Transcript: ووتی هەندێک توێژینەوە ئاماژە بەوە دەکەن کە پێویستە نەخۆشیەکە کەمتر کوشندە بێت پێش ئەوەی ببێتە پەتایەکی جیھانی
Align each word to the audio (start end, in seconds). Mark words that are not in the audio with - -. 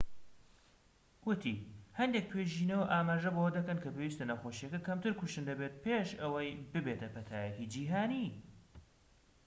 ووتی 1.27 1.55
هەندێک 1.99 2.25
توێژینەوە 2.31 2.89
ئاماژە 2.91 3.31
بەوە 3.35 3.49
دەکەن 3.57 3.81
کە 3.83 3.89
پێویستە 3.95 4.25
نەخۆشیەکە 4.31 4.79
کەمتر 4.87 5.11
کوشندە 5.19 5.53
بێت 5.59 5.75
پێش 5.85 6.09
ئەوەی 6.21 6.49
ببێتە 6.73 7.07
پەتایەکی 7.15 7.69
جیھانی 7.73 8.27